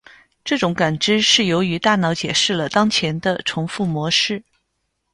[0.43, 4.43] 这种感知是由于大脑解释了当前的重复模式。